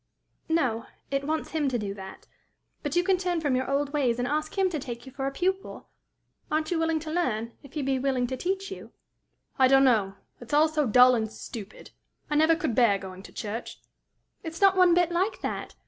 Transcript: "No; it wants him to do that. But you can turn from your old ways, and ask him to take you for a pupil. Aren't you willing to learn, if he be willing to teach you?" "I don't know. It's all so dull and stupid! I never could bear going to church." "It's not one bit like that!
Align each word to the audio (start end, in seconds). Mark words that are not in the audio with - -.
"No; 0.49 0.87
it 1.11 1.27
wants 1.27 1.51
him 1.51 1.69
to 1.69 1.77
do 1.77 1.93
that. 1.93 2.25
But 2.81 2.95
you 2.95 3.03
can 3.03 3.19
turn 3.19 3.39
from 3.39 3.55
your 3.55 3.69
old 3.69 3.93
ways, 3.93 4.17
and 4.17 4.27
ask 4.27 4.57
him 4.57 4.67
to 4.71 4.79
take 4.79 5.05
you 5.05 5.11
for 5.11 5.27
a 5.27 5.31
pupil. 5.31 5.89
Aren't 6.49 6.71
you 6.71 6.79
willing 6.79 6.99
to 7.01 7.11
learn, 7.11 7.51
if 7.61 7.73
he 7.73 7.83
be 7.83 7.99
willing 7.99 8.25
to 8.25 8.35
teach 8.35 8.71
you?" 8.71 8.93
"I 9.59 9.67
don't 9.67 9.83
know. 9.83 10.15
It's 10.39 10.53
all 10.55 10.67
so 10.69 10.87
dull 10.87 11.13
and 11.13 11.31
stupid! 11.31 11.91
I 12.31 12.35
never 12.35 12.55
could 12.55 12.73
bear 12.73 12.97
going 12.97 13.21
to 13.21 13.31
church." 13.31 13.79
"It's 14.41 14.59
not 14.59 14.75
one 14.75 14.95
bit 14.95 15.11
like 15.11 15.41
that! 15.41 15.75